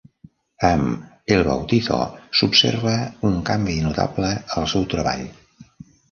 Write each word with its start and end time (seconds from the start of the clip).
Amb 0.67 1.33
"El 1.33 1.41
Bautizo" 1.47 1.97
s'observa 2.39 2.93
un 3.29 3.35
canvi 3.49 3.75
notable 3.89 4.31
al 4.63 4.65
seu 4.73 4.87
treball. 4.95 5.23